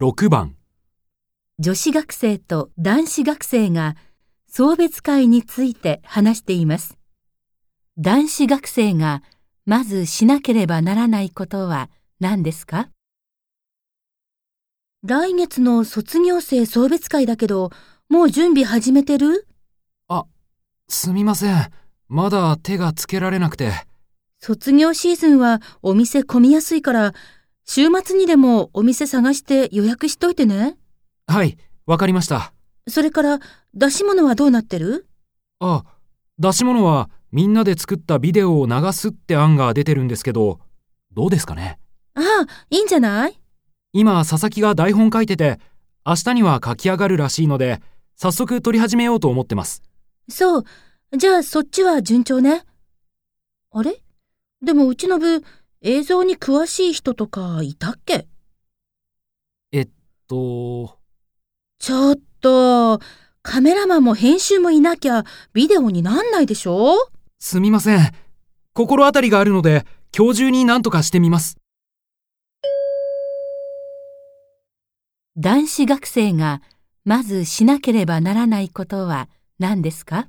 [0.00, 0.56] 6番。
[1.58, 3.96] 女子学生と男子学生が
[4.48, 6.96] 送別会について話しています。
[7.98, 9.22] 男子学生が
[9.66, 12.88] まずしなければならないことは何ですか？
[15.02, 17.70] 来月の卒業生送別会だけど、
[18.08, 19.46] もう準備始めてる？
[20.88, 21.70] すみません。
[22.08, 23.74] まだ手がつけられなくて。
[24.38, 27.12] 卒業シーズンはお店混みやすいから、
[27.72, 30.76] 週末にでもお店探して予約しといてね。
[31.28, 31.56] はい
[31.86, 32.52] わかりました
[32.88, 33.38] それから、
[33.74, 35.06] 出し物はどうなってる？
[35.60, 35.84] あ
[36.36, 40.58] 出し物はみんなで作ったビデオを流すって案が出てるんですけど
[41.12, 41.78] どうですかね？
[42.14, 43.40] ああ、いいんじゃない？
[43.92, 45.60] 今佐々木が台本書いてて
[46.04, 47.80] 明日には書き上がるらしいので
[48.16, 49.84] 早速撮り始めようと思ってます
[50.28, 50.64] そう。
[51.16, 52.64] じゃあそっちは順調ね。
[53.70, 54.02] あれ？
[54.60, 55.44] でもうちの部、
[55.82, 58.26] 映像に詳しい人とかいたっけ？
[59.72, 59.88] えっ
[60.28, 60.98] と。
[61.78, 63.00] ちょっと、
[63.42, 66.92] カメラマンも編集もいなきゃビデオになんないでしょ？
[67.38, 68.12] すみません。
[68.74, 71.56] 心当たりがあるので今日中に何とかしてみます。
[75.38, 76.60] 男子学生が
[77.06, 80.28] まずしなければならないことは何ですか？